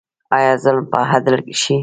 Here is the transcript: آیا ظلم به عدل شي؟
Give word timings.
آیا 0.35 0.53
ظلم 0.63 0.85
به 0.91 0.99
عدل 1.13 1.35
شي؟ 1.61 1.75